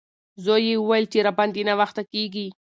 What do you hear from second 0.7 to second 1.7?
وویل چې راباندې